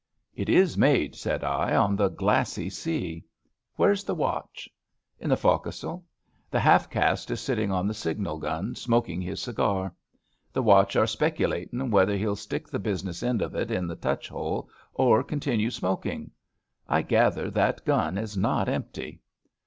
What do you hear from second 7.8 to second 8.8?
the signal gun